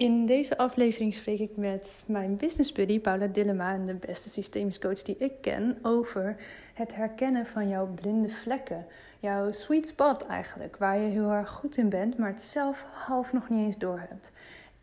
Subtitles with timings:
[0.00, 5.02] In deze aflevering spreek ik met mijn business buddy Paula Dillema, de beste systemisch coach
[5.02, 6.36] die ik ken, over
[6.74, 8.86] het herkennen van jouw blinde vlekken.
[9.18, 13.32] Jouw sweet spot eigenlijk, waar je heel erg goed in bent, maar het zelf half
[13.32, 14.32] nog niet eens door hebt.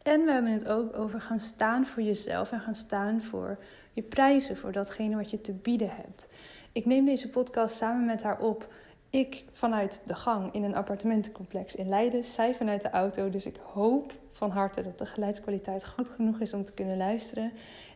[0.03, 3.58] En we hebben het ook over gaan staan voor jezelf en gaan staan voor
[3.94, 6.28] je prijzen, voor datgene wat je te bieden hebt.
[6.72, 8.74] Ik neem deze podcast samen met haar op.
[9.10, 13.29] Ik vanuit de gang in een appartementencomplex in Leiden, zij vanuit de auto.
[13.29, 17.52] Dus ik hoop van harte dat de geluidskwaliteit goed genoeg is om te kunnen luisteren.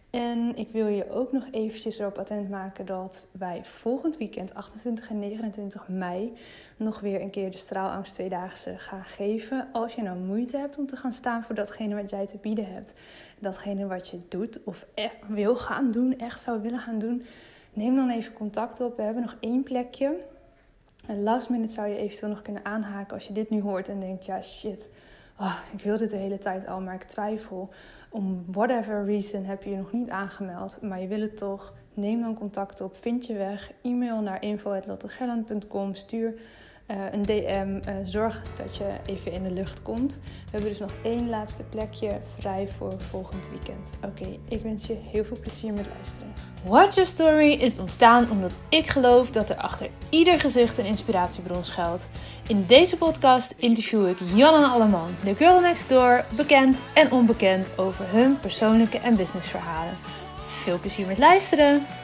[0.10, 5.10] En ik wil je ook nog eventjes erop attent maken dat wij volgend weekend, 28
[5.10, 6.34] en 29 mei,
[6.78, 9.68] nog weer een keer de straalangst tweedaagse gaan geven.
[9.72, 12.74] Als je nou moeite hebt om te gaan staan voor datgene wat jij te bieden
[12.74, 12.94] hebt,
[13.40, 17.26] datgene wat je doet of echt wil gaan doen, echt zou willen gaan doen,
[17.74, 18.96] neem dan even contact op.
[18.96, 20.18] We hebben nog één plekje.
[21.08, 24.00] En last minute zou je eventueel nog kunnen aanhaken als je dit nu hoort en
[24.00, 24.90] denkt, ja shit
[25.42, 27.70] oh, ik wil dit de hele tijd al, maar ik twijfel.
[28.10, 31.74] Om whatever reason heb je je nog niet aangemeld, maar je wil het toch.
[31.94, 33.72] Neem dan contact op, vind je weg.
[33.82, 36.34] E-mail naar info.lottegelland.com, stuur
[36.92, 37.90] uh, een DM.
[37.90, 40.20] Uh, zorg dat je even in de lucht komt.
[40.24, 43.94] We hebben dus nog één laatste plekje vrij voor volgend weekend.
[44.06, 46.34] Oké, ik wens je heel veel plezier met luisteren.
[46.64, 51.66] Watch Your Story is ontstaan omdat ik geloof dat er achter ieder gezicht een inspiratiebron
[51.66, 52.10] schuilt.
[52.48, 57.78] In deze podcast interview ik Jan en Alleman, de girl next door, bekend en onbekend
[57.78, 59.94] over hun persoonlijke en businessverhalen.
[60.46, 62.01] Veel plezier met luisteren!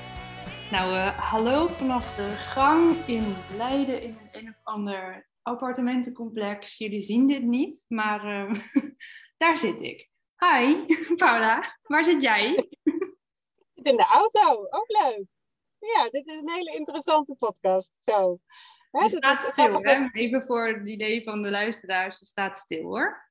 [0.71, 6.77] Nou, uh, hallo vanaf de gang in Leiden in een een of ander appartementencomplex.
[6.77, 8.61] Jullie zien dit niet, maar uh,
[9.37, 10.09] daar zit ik.
[10.37, 12.69] Hi, Paula, waar zit jij?
[13.73, 15.25] in de auto, ook leuk.
[15.79, 18.03] Ja, dit is een hele interessante podcast.
[18.03, 18.39] Zo.
[18.91, 20.07] Hè, je staat stil, hè?
[20.11, 23.29] Even voor het idee van de luisteraars, je staat stil hoor.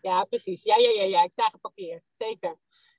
[0.00, 0.62] Ja, precies.
[0.62, 1.22] Ja, ja, ja, ja.
[1.22, 2.08] ik sta geparkeerd.
[2.12, 2.58] Zeker.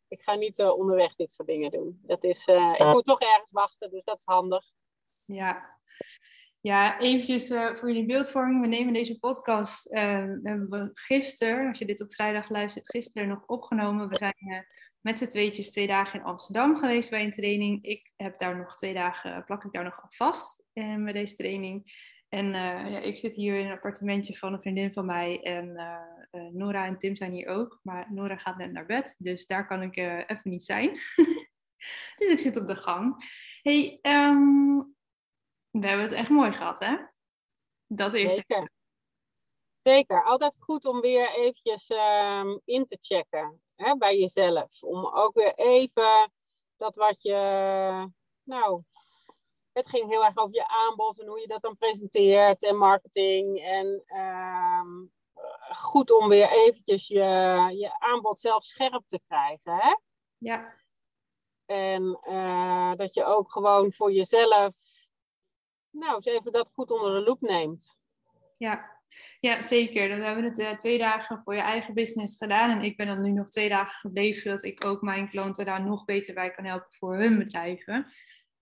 [0.09, 1.99] Ik ga niet uh, onderweg dit soort dingen doen.
[2.01, 4.65] Dat is, uh, ik moet toch ergens wachten, dus dat is handig.
[5.25, 5.79] Ja,
[6.61, 8.61] ja, eventjes uh, voor jullie beeldvorming.
[8.61, 10.01] We nemen deze podcast, uh,
[10.43, 14.09] hebben we gisteren, als je dit op vrijdag luistert, gisteren nog opgenomen.
[14.09, 14.59] We zijn uh,
[15.01, 17.83] met z'n tweetjes twee dagen in Amsterdam geweest bij een training.
[17.83, 21.91] Ik heb daar nog twee dagen, plak ik daar nog aan vast bij deze training.
[22.29, 22.51] En
[22.91, 25.73] ja, ik zit hier in een appartementje van een vriendin van mij en
[26.51, 27.79] Nora en Tim zijn hier ook.
[27.83, 30.89] Maar Nora gaat net naar bed, dus daar kan ik even niet zijn.
[32.19, 33.15] dus ik zit op de gang.
[33.61, 34.95] Hey, um,
[35.71, 36.97] we hebben het echt mooi gehad, hè?
[37.87, 38.35] Dat eerst.
[38.35, 38.71] Zeker.
[39.83, 40.23] Zeker.
[40.23, 44.83] Altijd goed om weer eventjes ehm, in te checken hè, bij jezelf.
[44.83, 46.31] Om ook weer even
[46.77, 48.11] dat wat je...
[48.43, 48.83] Nou,
[49.79, 53.59] het ging heel erg over je aanbod en hoe je dat dan presenteert en marketing.
[53.59, 55.05] En ehm,
[55.75, 57.23] goed om weer eventjes je,
[57.77, 59.95] je aanbod zelf scherp te krijgen, hè?
[60.37, 60.77] Ja.
[61.65, 64.75] En uh, dat je ook gewoon voor jezelf
[65.91, 67.97] nou, eens even dat goed onder de loep neemt.
[68.57, 69.01] Ja,
[69.39, 70.09] ja zeker.
[70.09, 72.69] Dan hebben we het uh, twee dagen voor je eigen business gedaan.
[72.69, 75.83] En ik ben dan nu nog twee dagen gebleven, zodat ik ook mijn klanten daar
[75.83, 78.11] nog beter bij kan helpen voor hun bedrijven.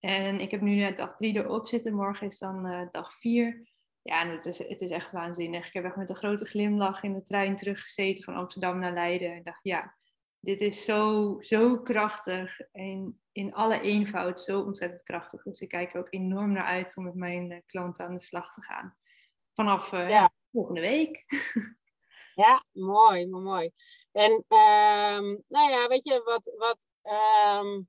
[0.07, 1.95] En ik heb nu net dag drie erop zitten.
[1.95, 3.69] Morgen is dan uh, dag vier.
[4.01, 5.67] Ja, en het is, het is echt waanzinnig.
[5.67, 9.33] Ik heb echt met een grote glimlach in de trein teruggezeten van Amsterdam naar Leiden.
[9.33, 9.95] En dacht, ja,
[10.39, 15.43] dit is zo, zo krachtig en in alle eenvoud zo ontzettend krachtig.
[15.43, 18.19] Dus ik kijk er ook enorm naar uit om met mijn eh, klanten aan de
[18.19, 18.97] slag te gaan.
[19.53, 20.31] Vanaf uh, ja.
[20.51, 21.25] volgende week.
[22.37, 23.71] Ja, mooi, mooi.
[24.11, 26.87] En um, nou ja, weet je, wat, wat,
[27.63, 27.87] um,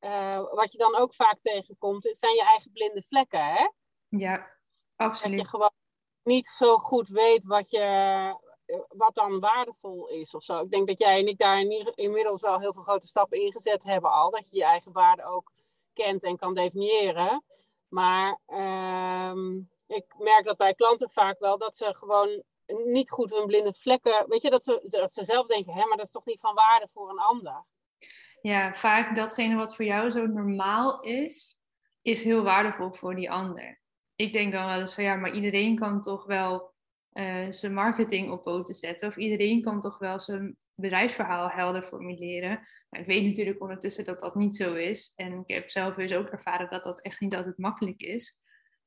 [0.00, 3.68] uh, wat je dan ook vaak tegenkomt, zijn je eigen blinde vlekken, hè?
[4.08, 4.50] Ja,
[4.96, 5.36] absoluut.
[5.36, 5.72] Dat je gewoon
[6.22, 8.36] niet zo goed weet wat je,
[8.88, 10.60] wat dan waardevol is of zo.
[10.60, 11.60] Ik denk dat jij en ik daar
[11.94, 14.30] inmiddels wel heel veel grote stappen in gezet hebben al.
[14.30, 15.52] Dat je je eigen waarde ook
[15.92, 17.44] kent en kan definiëren.
[17.88, 19.32] Maar uh,
[19.86, 24.28] ik merk dat bij klanten vaak wel dat ze gewoon niet goed hun blinde vlekken.
[24.28, 26.54] Weet je, dat ze, dat ze zelf denken, hè, maar dat is toch niet van
[26.54, 27.64] waarde voor een ander.
[28.40, 31.60] Ja, vaak datgene wat voor jou zo normaal is,
[32.02, 33.80] is heel waardevol voor die ander.
[34.16, 36.74] Ik denk dan wel eens van ja, maar iedereen kan toch wel
[37.12, 39.08] uh, zijn marketing op poten zetten.
[39.08, 42.66] Of iedereen kan toch wel zijn bedrijfsverhaal helder formuleren.
[42.88, 45.12] Maar ik weet natuurlijk ondertussen dat dat niet zo is.
[45.16, 48.40] En ik heb zelf dus ook ervaren dat dat echt niet altijd makkelijk is.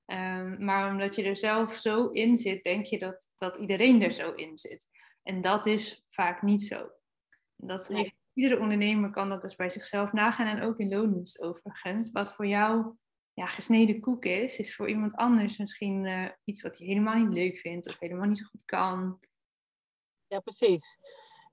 [0.06, 4.12] Um, maar omdat je er zelf zo in zit, denk je dat, dat iedereen er
[4.12, 4.88] zo in zit.
[5.24, 6.90] En dat is vaak niet zo.
[7.56, 12.12] Dat heeft, iedere ondernemer kan dat dus bij zichzelf nagaan en ook in loondienst overigens.
[12.12, 12.96] Wat voor jou
[13.34, 17.34] ja, gesneden koek is, is voor iemand anders misschien uh, iets wat hij helemaal niet
[17.34, 19.20] leuk vindt of helemaal niet zo goed kan.
[20.28, 20.98] Ja, precies.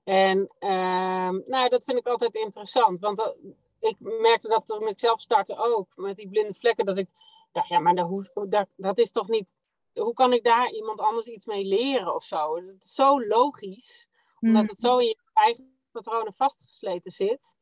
[0.03, 2.99] En ehm, nou, dat vind ik altijd interessant.
[2.99, 3.37] Want dat,
[3.79, 7.07] ik merkte dat toen ik zelf startte ook, met die blinde vlekken, dat ik
[7.51, 9.55] dacht, ja, maar dat, dat, dat is toch niet...
[9.93, 12.55] Hoe kan ik daar iemand anders iets mee leren of zo?
[12.55, 14.07] Het is zo logisch,
[14.39, 17.57] omdat het zo in je eigen patronen vastgesleten zit.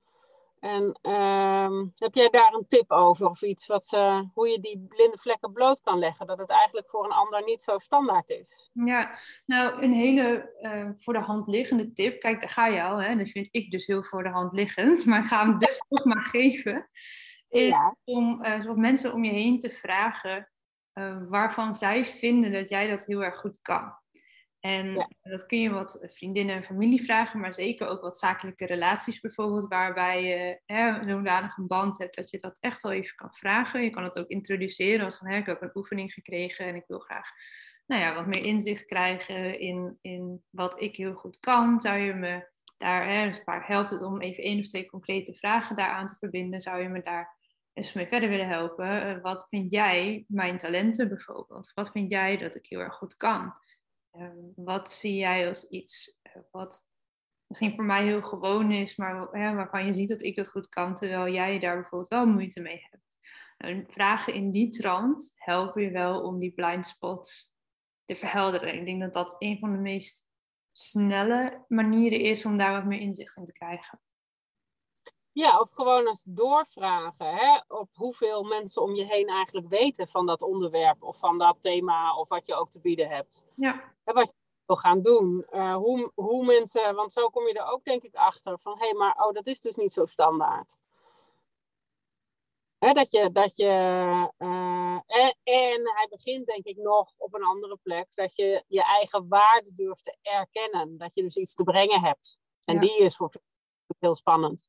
[0.59, 4.85] En ehm, heb jij daar een tip over of iets wat ze, hoe je die
[4.89, 6.27] blinde vlekken bloot kan leggen?
[6.27, 8.69] Dat het eigenlijk voor een ander niet zo standaard is.
[8.73, 12.19] Ja, nou een hele uh, voor de hand liggende tip.
[12.19, 13.01] Kijk, daar ga je al.
[13.01, 13.15] Hè?
[13.15, 15.05] Dat vind ik dus heel voor de hand liggend.
[15.05, 16.89] Maar ik ga hem dus toch maar geven.
[17.49, 20.51] Is om uh, mensen om je heen te vragen
[21.29, 23.97] waarvan zij vinden dat jij dat heel erg goed kan.
[24.59, 29.19] En dat kun je wat vriendinnen en familie vragen, maar zeker ook wat zakelijke relaties
[29.19, 30.59] bijvoorbeeld, waarbij je
[31.07, 33.83] zodanig een band hebt dat je dat echt wel even kan vragen.
[33.83, 36.83] Je kan het ook introduceren als van, hè, ik heb een oefening gekregen en ik
[36.87, 37.29] wil graag
[37.87, 41.81] nou ja, wat meer inzicht krijgen in, in wat ik heel goed kan.
[41.81, 45.33] Zou je me daar, hè, dus vaak helpt het om even één of twee concrete
[45.33, 46.61] vragen daaraan te verbinden.
[46.61, 47.35] Zou je me daar
[47.73, 49.01] eens mee verder willen helpen?
[49.01, 51.71] Eh, wat vind jij mijn talenten bijvoorbeeld?
[51.73, 53.53] Wat vind jij dat ik heel erg goed kan?
[54.11, 56.87] Ehm, wat zie jij als iets eh, wat
[57.47, 60.95] misschien voor mij heel gewoon is, maar waarvan je ziet dat ik dat goed kan,
[60.95, 63.17] terwijl jij daar bijvoorbeeld wel moeite mee hebt?
[63.57, 67.51] En vragen in die trant helpen je wel om die blind spots
[68.05, 68.73] te verhelderen.
[68.73, 70.25] Ik denk dat dat een van de meest
[70.71, 74.01] snelle manieren is om daar wat meer inzicht in te krijgen.
[75.37, 80.25] Ja, of gewoon eens doorvragen hè, op hoeveel mensen om je heen eigenlijk weten van
[80.25, 83.45] dat onderwerp of van dat thema of wat je ook te bieden hebt.
[83.55, 83.93] Ja.
[84.03, 84.35] En wat je
[84.65, 85.45] wil gaan doen.
[85.51, 88.85] Uh, hoe, hoe mensen, want zo kom je er ook denk ik achter van hé,
[88.85, 90.77] hey, maar oh, dat is dus niet zo standaard.
[92.77, 93.65] Hè, dat je, dat je
[94.37, 98.83] uh, en, en hij begint denk ik nog op een andere plek, dat je je
[98.83, 100.97] eigen waarde durft te erkennen.
[100.97, 102.39] Dat je dus iets te brengen hebt.
[102.63, 103.31] En die is voor
[103.99, 104.67] heel spannend.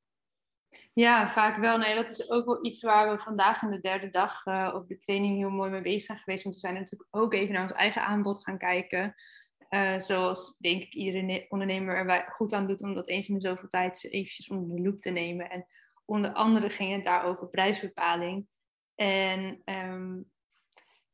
[0.92, 1.78] Ja, vaak wel.
[1.78, 4.88] Nee, dat is ook wel iets waar we vandaag in de derde dag uh, op
[4.88, 6.42] de training heel mooi mee bezig zijn geweest.
[6.42, 9.14] Want we zijn natuurlijk ook even naar ons eigen aanbod gaan kijken.
[9.70, 13.48] Uh, zoals denk ik iedere ondernemer er goed aan doet om dat eens in de
[13.48, 15.50] zoveel tijd eventjes onder de loep te nemen.
[15.50, 15.66] En
[16.04, 18.46] onder andere ging het daar over prijsbepaling.
[18.94, 20.30] En um,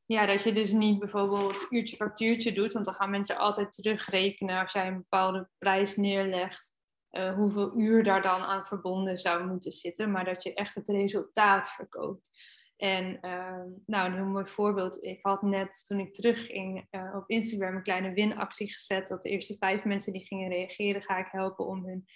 [0.07, 4.61] ja, dat je dus niet bijvoorbeeld uurtje factuurtje doet, want dan gaan mensen altijd terugrekenen
[4.61, 6.74] als jij een bepaalde prijs neerlegt.
[7.17, 10.89] Uh, hoeveel uur daar dan aan verbonden zou moeten zitten, maar dat je echt het
[10.89, 12.31] resultaat verkoopt.
[12.77, 15.05] En uh, nou, een heel mooi voorbeeld.
[15.05, 19.09] Ik had net toen ik terugging uh, op Instagram een kleine winactie gezet.
[19.09, 22.07] Dat de eerste vijf mensen die gingen reageren, ga ik helpen om hun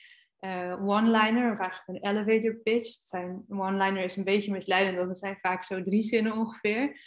[0.41, 2.89] uh, one-liner of eigenlijk een elevator pitch.
[2.89, 7.01] Zijn one-liner is een beetje misleidend, want het zijn vaak zo drie zinnen ongeveer.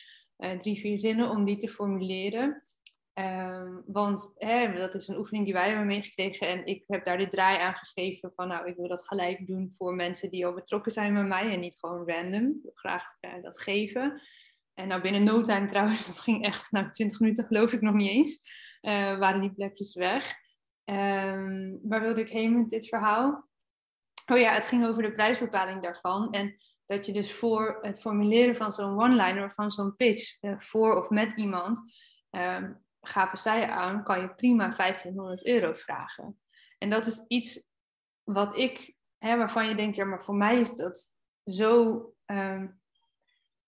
[0.57, 2.63] drie, vier zinnen om die te formuleren.
[3.13, 4.33] Um, want
[4.75, 7.75] dat is een oefening die wij hebben meegekregen en ik heb daar de draai aan
[7.75, 11.27] gegeven van nou, ik wil dat gelijk doen voor mensen die al betrokken zijn met
[11.27, 12.47] mij en niet gewoon random.
[12.47, 14.21] Ik wil graag uh, dat geven.
[14.73, 17.93] En nou binnen no time trouwens, dat ging echt, nou 20 minuten geloof ik nog
[17.93, 18.41] niet eens,
[18.81, 20.33] uh, waren die plekjes weg.
[20.85, 23.49] Um, waar wilde ik heen met dit verhaal?
[24.31, 26.31] Oh ja, het ging over de prijsbepaling daarvan.
[26.31, 26.55] En
[26.85, 30.97] dat je dus voor het formuleren van zo'n one-liner of van zo'n pitch uh, voor
[30.97, 31.81] of met iemand
[32.29, 36.39] um, gaven zij aan, kan je prima 1500 euro vragen.
[36.77, 37.69] En dat is iets
[38.23, 41.13] wat ik, hè, waarvan je denkt, ja, maar voor mij is dat
[41.45, 41.93] zo,
[42.25, 42.81] um,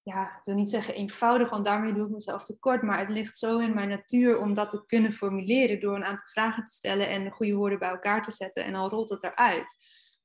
[0.01, 3.37] ja, ik wil niet zeggen eenvoudig, want daarmee doe ik mezelf tekort, maar het ligt
[3.37, 7.09] zo in mijn natuur om dat te kunnen formuleren door een aantal vragen te stellen
[7.09, 9.75] en de goede woorden bij elkaar te zetten en dan rolt het eruit.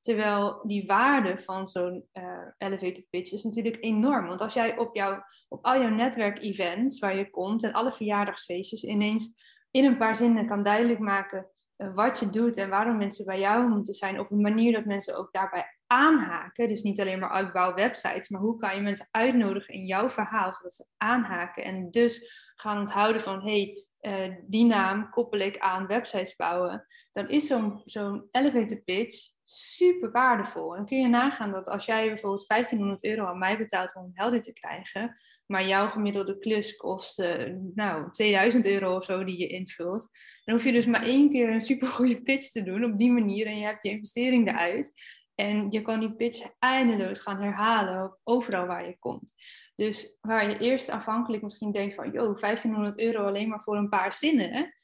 [0.09, 2.23] Terwijl die waarde van zo'n uh,
[2.59, 4.27] elevator pitch is natuurlijk enorm.
[4.27, 8.85] Want als jij op, jouw, op al jouw netwerkevents waar je komt en alle verjaardagsfeestjes
[8.85, 9.35] ineens
[9.71, 13.38] in een paar zinnen kan duidelijk maken uh, wat je doet en waarom mensen bij
[13.38, 16.69] jou moeten zijn op een manier dat mensen ook daarbij aanhaken.
[16.69, 20.55] Dus niet alleen maar uitbouw websites, maar hoe kan je mensen uitnodigen in jouw verhaal
[20.55, 25.87] zodat ze aanhaken en dus gaan onthouden van hey, uh, die naam koppel ik aan
[25.87, 27.47] websites bouwen, dan is
[27.85, 30.76] zo'n elevator pitch super waardevol.
[30.76, 34.43] En kun je nagaan dat als jij bijvoorbeeld 1500 euro aan mij betaalt om helder
[34.43, 35.14] te krijgen,
[35.47, 40.09] maar jouw gemiddelde klus kost uh, nou, 2000 euro of zo die je invult,
[40.45, 43.12] dan hoef je dus maar één keer een super goede pitch te doen op die
[43.12, 44.93] manier en je hebt je investering eruit.
[45.40, 49.35] En je kan die pitch eindeloos gaan herhalen overal waar je komt.
[49.75, 53.88] Dus waar je eerst afhankelijk misschien denkt van, joh, 1500 euro alleen maar voor een
[53.88, 54.75] paar zinnen,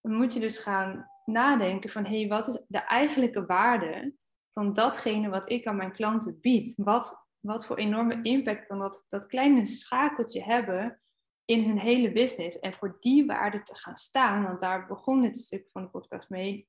[0.00, 4.14] dan moet je dus gaan nadenken van, hé, hey, wat is de eigenlijke waarde
[4.52, 6.74] van datgene wat ik aan mijn klanten bied?
[6.76, 11.00] Wat, wat voor enorme impact kan dat, dat kleine schakeltje hebben
[11.44, 12.58] in hun hele business?
[12.58, 16.28] En voor die waarde te gaan staan, want daar begon dit stuk van de podcast
[16.28, 16.68] mee,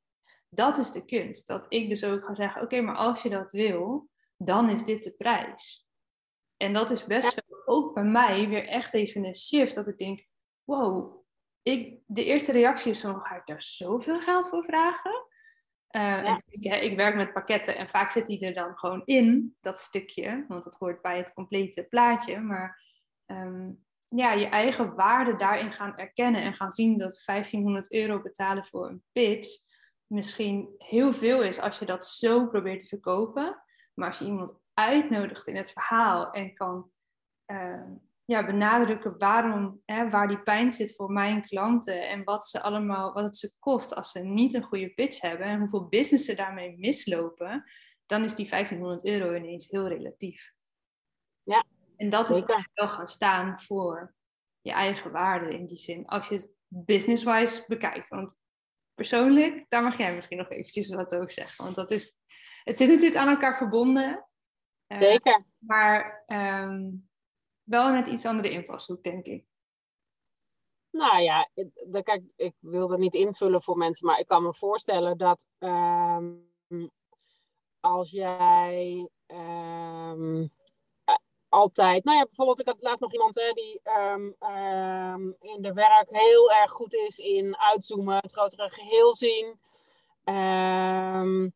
[0.49, 1.47] dat is de kunst.
[1.47, 5.03] Dat ik dus ook ga zeggen, oké, maar als je dat wil, dan is dit
[5.03, 5.87] de prijs.
[6.57, 9.75] En dat is best wel ook bij mij weer echt even een shift.
[9.75, 10.25] Dat ik denk,
[10.63, 11.23] wow,
[11.61, 15.27] ik, de eerste reactie is zo, ga ik daar zoveel geld voor vragen?
[15.95, 19.79] Uh, ik, ik, werk met pakketten en vaak zit die er dan gewoon in, dat
[19.79, 22.39] stukje, want dat hoort bij het complete plaatje.
[22.39, 22.83] Maar
[23.25, 23.71] ehm,
[24.07, 28.87] ja, je eigen waarde daarin gaan erkennen en gaan zien dat 1500 euro betalen voor
[28.87, 29.64] een pitch
[30.07, 33.61] misschien heel veel is als je dat zo probeert te verkopen.
[33.93, 36.91] Maar als je iemand uitnodigt in het verhaal en kan
[37.45, 37.91] ehm,
[38.25, 43.13] ja, benadrukken waarom, hè, waar die pijn zit voor mijn klanten en wat, ze allemaal,
[43.13, 46.33] wat het ze kost als ze niet een goede pitch hebben en hoeveel business ze
[46.33, 47.63] daarmee mislopen,
[48.05, 50.53] dan is die 1500 euro ineens heel relatief.
[51.43, 51.65] Ja.
[51.97, 52.41] En dat is
[52.73, 54.15] wel gaan staan voor
[54.61, 58.09] je eigen waarde in die zin, als je het business-wise bekijkt.
[58.09, 58.39] Want
[58.95, 61.63] persoonlijk, daar mag jij misschien nog eventjes wat over zeggen.
[61.63, 62.17] Want dat is,
[62.63, 64.27] het zit natuurlijk aan elkaar verbonden.
[64.87, 65.45] Eh, Zeker.
[65.57, 66.91] maar ehm,
[67.63, 69.45] wel net iets andere invalshoek, denk ik.
[70.89, 71.49] Nou ja,
[72.03, 76.33] kijk, ik wil het niet invullen voor mensen, maar ik kan me voorstellen dat ehm,
[77.79, 80.47] als jij ehm,
[81.55, 86.07] altijd, nou ja, bijvoorbeeld, ik had laatst nog iemand hè, die um, in de werk
[86.09, 89.59] heel erg goed is in uitzoomen, het grotere geheel zien.
[90.23, 91.53] Um,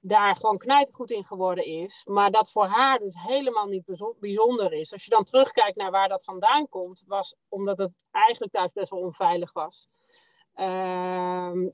[0.00, 2.02] daar gewoon knijtergoed in geworden is.
[2.04, 4.92] Maar dat voor haar dus helemaal niet bijzonder is.
[4.92, 8.90] Als je dan terugkijkt naar waar dat vandaan komt, was omdat het eigenlijk thuis best
[8.90, 9.88] wel onveilig was.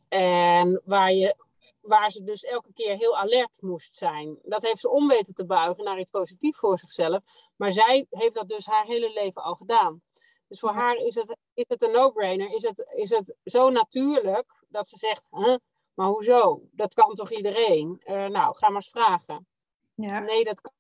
[0.09, 1.37] En waar, je,
[1.83, 4.39] waar ze dus elke keer heel alert moest zijn.
[4.43, 7.21] Dat heeft ze om weten te buigen naar iets positiefs voor zichzelf.
[7.57, 10.03] Maar zij heeft dat dus haar hele leven al gedaan.
[10.49, 12.51] Dus voor haar is het, is het een no-brainer.
[12.55, 15.57] Is het, is het zo natuurlijk dat ze zegt: huh,
[15.95, 16.61] maar hoezo?
[16.71, 18.03] Dat kan toch iedereen?
[18.05, 19.47] Uh, nou, ga maar eens vragen.
[19.95, 20.19] Ja.
[20.19, 20.73] Nee, dat kan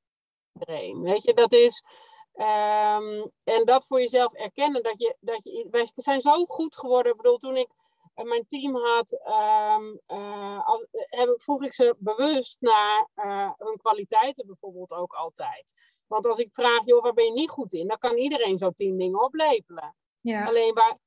[0.52, 1.02] iedereen.
[1.02, 1.84] Weet je, dat is.
[2.34, 4.82] Um, en dat voor jezelf erkennen.
[4.82, 7.12] Dat je, dat je, wij zijn zo goed geworden.
[7.12, 7.68] Ik bedoel, toen ik
[8.14, 13.08] mijn team had, um, uh, als, heb, vroeg ik ze bewust naar
[13.58, 15.72] hun kwaliteiten bijvoorbeeld ook altijd.
[16.06, 17.88] Want als ik vraag, joh, waar ben je niet goed in?
[17.88, 19.96] Dan kan iedereen zo tien dingen oplepelen.
[20.20, 20.46] Ja.
[20.46, 20.98] Alleen waar,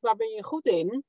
[0.00, 1.04] waar ben je goed in?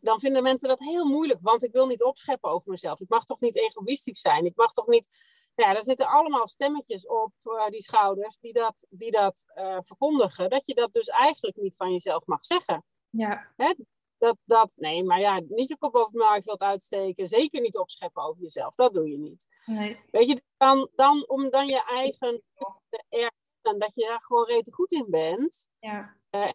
[0.00, 1.40] dan vinden mensen dat heel moeilijk.
[1.42, 3.00] Want ik wil niet opscheppen over mezelf.
[3.00, 4.44] Ik mag toch niet egoïstisch zijn.
[4.44, 5.06] Ik mag toch niet.
[5.54, 9.44] Ja, er zitten allemaal stemmetjes op uh, die schouders die dat, die dat
[9.80, 10.50] verkondigen.
[10.50, 12.84] Dat je dat dus eigenlijk niet van jezelf mag zeggen.
[13.10, 13.52] Ja.
[13.56, 13.74] Hè?
[14.22, 17.28] Dat, dat, nee, maar ja, niet je kop over het maaiveld uitsteken.
[17.28, 18.74] Zeker niet opscheppen over jezelf.
[18.74, 19.46] Dat doe je niet.
[19.66, 20.00] Nee.
[20.10, 22.42] Weet je, dan, dan om dan je eigen
[22.88, 25.68] te erkennen dat je daar gewoon rete goed in bent.
[25.78, 26.16] Ja.
[26.30, 26.50] Uh,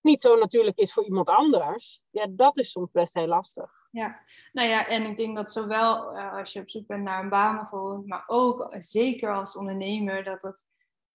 [0.00, 3.88] niet zo natuurlijk is voor iemand anders, ja, dat is soms best heel lastig.
[3.90, 4.20] Ja,
[4.52, 7.28] nou ja, en ik denk dat zowel uh, als je op zoek bent naar een
[7.28, 10.64] baan bijvoorbeeld, maar ook zeker als ondernemer, dat het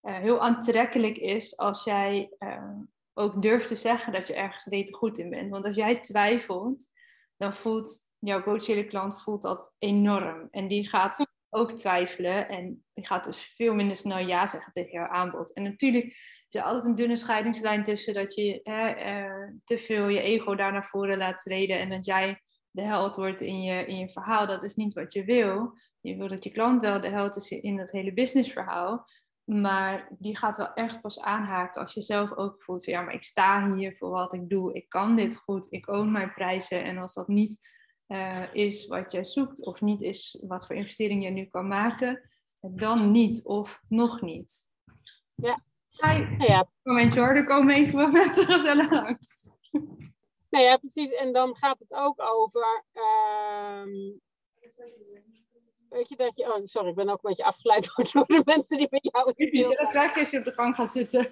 [0.01, 2.31] uh, heel aantrekkelijk is als jij
[3.19, 5.49] ook durft te zeggen dat je ergens rete goed in bent.
[5.49, 6.89] Want als jij twijfelt,
[7.37, 10.47] dan voelt jouw potentiële klant voelt dat enorm.
[10.51, 14.91] En die gaat ook twijfelen en die gaat dus veel minder snel ja zeggen tegen
[14.91, 15.53] jouw aanbod.
[15.53, 20.21] En natuurlijk is er altijd een dunne scheidingslijn tussen dat je eh, te veel je
[20.21, 23.97] ego daar naar voren laat treden en dat jij de held wordt in je, in
[23.97, 24.47] je verhaal.
[24.47, 25.77] Dat is niet wat je wil.
[26.01, 29.05] Je wil dat je klant wel de held is in dat hele businessverhaal.
[29.49, 33.23] Maar die gaat wel echt pas aanhaken als je zelf ook voelt, ja, maar ik
[33.23, 34.73] sta hier voor wat ik doe.
[34.73, 35.71] Ik kan dit goed.
[35.71, 36.83] Ik own mijn prijzen.
[36.83, 37.57] En als dat niet
[38.07, 42.29] uh, is wat jij zoekt of niet is wat voor investering je nu kan maken,
[42.59, 44.67] dan niet of nog niet.
[45.35, 45.59] Ja.
[45.89, 46.35] Hi.
[46.37, 46.69] Ja.
[46.83, 49.49] Momentje hoor, er komen even wat mensen gezellig langs.
[50.49, 51.11] Nee, ja, precies.
[51.11, 52.85] En dan gaat het ook over.
[52.93, 54.21] Um,
[55.89, 56.53] weet je dat je.
[56.53, 59.33] Oh, sorry, ik ben ook een beetje afgeleid door de mensen die bij jou.
[59.35, 61.29] Ja, dat krijg je als je op de gang gaat zitten.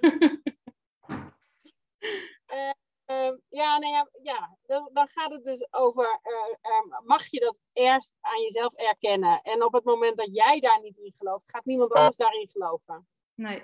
[2.53, 2.69] uh,
[3.11, 8.15] Uh, ja, nee, ja, ja, dan, gaat het dus over, uh, mag je dat eerst
[8.19, 9.41] aan jezelf erkennen?
[9.41, 13.07] En op het moment dat jij daar niet in gelooft, gaat niemand anders daarin geloven.
[13.33, 13.63] Nee,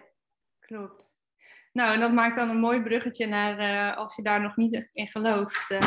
[0.60, 1.16] klopt.
[1.74, 4.90] Nou, en dat maakt dan een mooi bruggetje naar, uh, als je daar nog niet
[4.92, 5.78] in gelooft.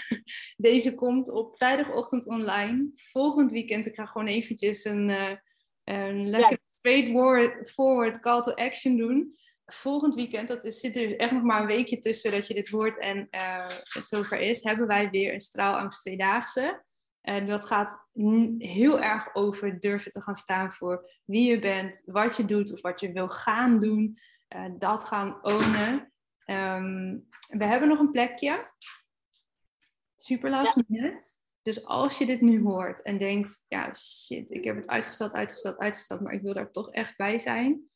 [0.56, 2.90] deze komt op vrijdagochtend online.
[2.94, 5.08] Volgend weekend, ik ga gewoon eventjes een,
[5.84, 6.58] een lekker ja.
[6.66, 9.36] straightforward call to action doen
[9.66, 12.68] volgend weekend, dat is, zit er echt nog maar een weekje tussen dat je dit
[12.68, 13.28] hoort en
[13.88, 16.82] het zover is, hebben wij weer een straalangst tweedaagse.
[17.20, 18.08] En dat gaat
[18.58, 22.80] heel erg over durven te gaan staan voor wie je bent, wat je doet of
[22.80, 24.18] wat je wil gaan doen.
[24.54, 26.12] Uh, dat gaan ownen.
[26.46, 28.70] Um, we hebben nog een plekje.
[30.16, 30.82] Super last ja.
[30.86, 31.42] minute.
[31.62, 35.78] Dus als je dit nu hoort en denkt, ja shit, ik heb het uitgesteld, uitgesteld,
[35.78, 37.90] uitgesteld, maar ik wil daar toch echt bij zijn.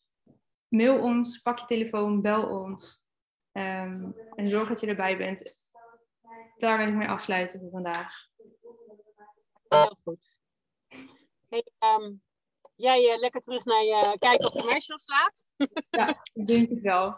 [0.69, 3.09] Mail ons, pak je telefoon, bel ons
[3.53, 5.69] ehm, en zorg dat je erbij bent.
[6.57, 8.15] Daar wil ik mee afsluiten voor vandaag.
[9.69, 10.37] Heel goed.
[11.49, 12.23] Hey, um,
[12.79, 15.47] jij uh, lekker terug naar je kijken of commercial slaat?
[15.91, 17.17] ja, ik denk het wel.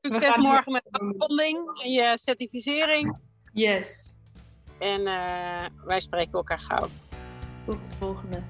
[0.00, 3.18] Succes morgen met de afronding en je certificering.
[3.52, 4.14] Yes.
[4.78, 6.86] En uh, wij spreken elkaar gauw.
[7.62, 8.42] Tot de volgende.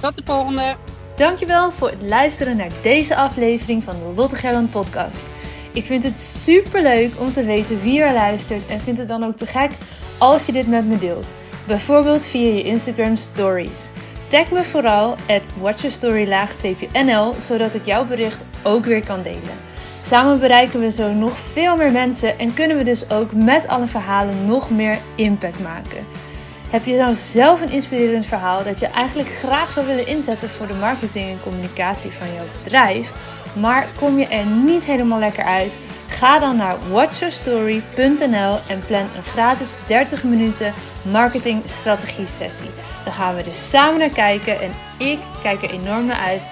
[0.00, 0.76] Tot de volgende.
[1.16, 5.26] Dankjewel voor het luisteren naar deze aflevering van de Lotte Gerland podcast.
[5.72, 9.24] Ik vind het super leuk om te weten wie er luistert en vind het dan
[9.24, 9.70] ook te gek
[10.18, 11.34] als je dit met me deelt.
[11.66, 13.90] Bijvoorbeeld via je Instagram stories.
[14.28, 19.64] Tag me vooral at watchyourstory-nl zodat ik jouw bericht ook weer kan delen.
[20.02, 23.86] Samen bereiken we zo nog veel meer mensen en kunnen we dus ook met alle
[23.86, 26.06] verhalen nog meer impact maken.
[26.70, 30.66] Heb je nou zelf een inspirerend verhaal dat je eigenlijk graag zou willen inzetten voor
[30.66, 33.12] de marketing en communicatie van jouw bedrijf,
[33.52, 35.72] maar kom je er niet helemaal lekker uit?
[36.16, 42.70] Ga dan naar watchyourstory.nl en plan een gratis 30 minuten marketing strategie sessie.
[43.04, 46.42] Dan gaan we er samen naar kijken en ik kijk er enorm naar uit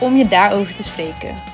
[0.00, 1.53] om je daarover te spreken.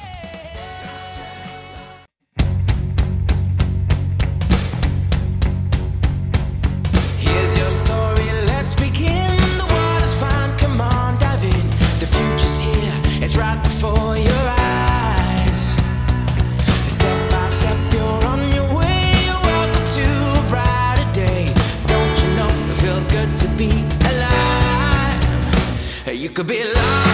[26.35, 27.10] Could be larger